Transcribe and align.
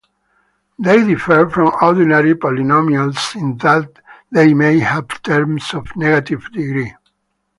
They 0.79 0.97
differ 1.05 1.47
from 1.47 1.73
ordinary 1.79 2.33
polynomials 2.33 3.35
in 3.39 3.55
that 3.59 3.99
they 4.31 4.51
may 4.55 4.79
have 4.79 5.21
terms 5.21 5.75
of 5.75 5.95
negative 5.95 6.51
degree. 6.51 6.95